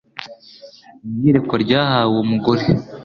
[1.03, 2.63] mu iyerekwa ryahawe uwo mugore